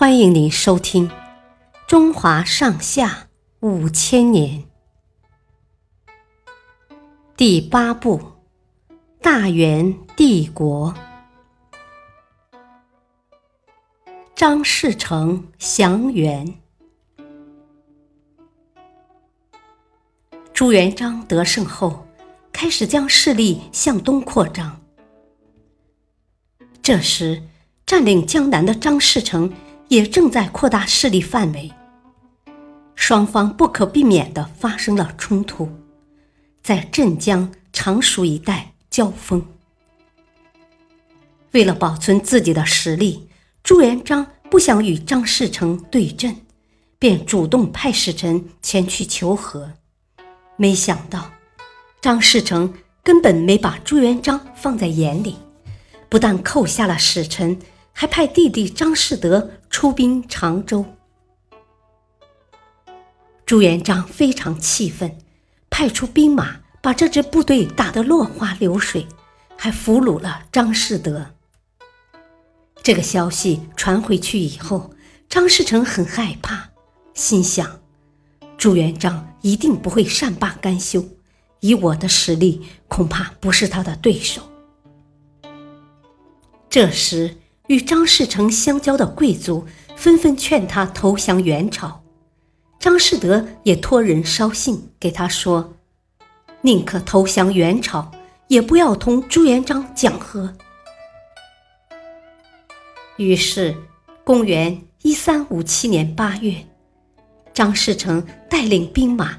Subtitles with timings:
[0.00, 1.10] 欢迎您收听
[1.86, 3.28] 《中华上下
[3.60, 4.64] 五千年》
[7.36, 8.18] 第八部
[9.20, 10.94] 《大元帝国》。
[14.34, 16.58] 张士诚降元。
[20.54, 22.06] 朱元璋得胜后，
[22.50, 24.80] 开始将势力向东扩张。
[26.80, 27.42] 这时，
[27.84, 29.52] 占领江南的张士诚。
[29.90, 31.68] 也正在扩大势力范围，
[32.94, 35.68] 双方不可避免地发生了冲突，
[36.62, 39.44] 在镇江、常熟一带交锋。
[41.50, 43.28] 为了保存自己的实力，
[43.64, 46.36] 朱元璋不想与张士诚对阵，
[47.00, 49.72] 便主动派使臣前去求和。
[50.56, 51.32] 没想到，
[52.00, 52.72] 张士诚
[53.02, 55.34] 根本没把朱元璋放在眼里，
[56.08, 57.58] 不但扣下了使臣。
[57.92, 60.84] 还派弟弟张士德出兵常州。
[63.46, 65.16] 朱元璋非常气愤，
[65.70, 69.06] 派出兵马把这支部队打得落花流水，
[69.56, 71.34] 还俘虏了张士德。
[72.82, 74.90] 这个消息传回去以后，
[75.28, 76.70] 张士诚很害怕，
[77.14, 77.80] 心想：
[78.58, 81.04] 朱元璋一定不会善罢甘休，
[81.60, 84.42] 以我的实力，恐怕不是他的对手。
[86.68, 87.36] 这时。
[87.70, 92.02] 与张士诚相交的贵族纷纷劝他投降元朝，
[92.80, 95.76] 张士德也托人捎信给他说
[96.62, 98.10] ：“宁可投降元朝，
[98.48, 100.52] 也不要同朱元璋讲和。”
[103.18, 103.76] 于是，
[104.24, 106.66] 公元一三五七年八月，
[107.54, 109.38] 张士诚带领兵马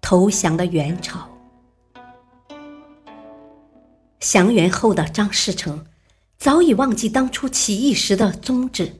[0.00, 1.28] 投降了元朝。
[4.20, 5.84] 降元后的张士诚。
[6.42, 8.92] 早已忘记当初起义时的宗旨，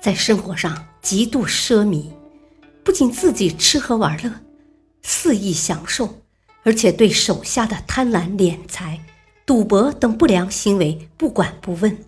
[0.00, 2.06] 在生活上极度奢靡，
[2.82, 4.32] 不仅自己吃喝玩乐、
[5.02, 6.22] 肆意享受，
[6.62, 8.98] 而且对手下的贪婪敛财、
[9.44, 11.98] 赌博等不良行为不管不问。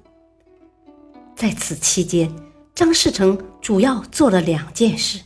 [1.36, 2.34] 在此期间，
[2.74, 5.20] 张士诚主要做了两件事：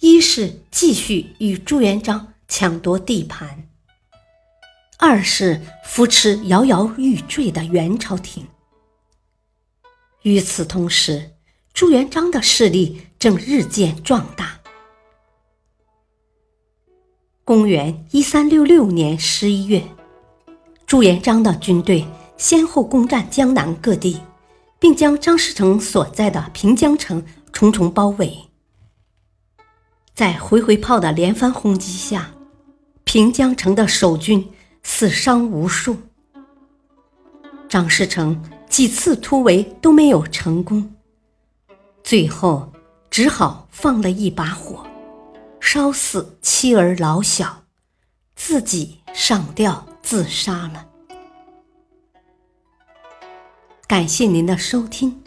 [0.00, 3.68] 一是继续与朱元璋抢夺地盘。
[5.04, 8.46] 二是扶持摇摇欲坠的元朝廷。
[10.22, 11.32] 与此同时，
[11.74, 14.60] 朱元璋的势力正日渐壮大。
[17.42, 19.82] 公元一三六六年十一月，
[20.86, 24.20] 朱元璋的军队先后攻占江南各地，
[24.78, 28.38] 并将张士诚所在的平江城重重包围。
[30.14, 32.30] 在回回炮的连番轰击下，
[33.02, 34.48] 平江城的守军。
[34.82, 35.96] 死伤无数，
[37.68, 40.94] 张士诚几次突围都没有成功，
[42.02, 42.72] 最后
[43.10, 44.86] 只好放了一把火，
[45.60, 47.64] 烧死妻儿老小，
[48.34, 50.86] 自己上吊自杀了。
[53.86, 55.22] 感谢您的收听，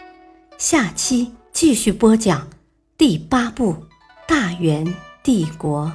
[0.57, 2.47] 下期继续播讲
[2.97, 3.73] 第八部
[4.27, 5.91] 《大元帝国》，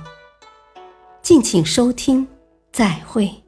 [1.21, 2.27] 敬请收听，
[2.72, 3.42] 再会。